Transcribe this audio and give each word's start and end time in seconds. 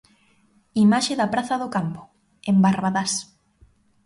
Imaxe 0.85 1.13
da 1.19 1.31
praza 1.33 1.55
do 1.61 1.67
Campo, 1.75 2.01
en 2.49 2.55
Barbadás. 2.65 3.13